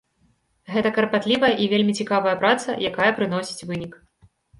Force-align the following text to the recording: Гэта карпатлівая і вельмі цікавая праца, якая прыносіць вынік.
Гэта 0.75 0.89
карпатлівая 0.95 1.51
і 1.65 1.67
вельмі 1.73 1.93
цікавая 2.03 2.33
праца, 2.41 2.77
якая 2.89 3.11
прыносіць 3.21 3.65
вынік. 3.73 3.93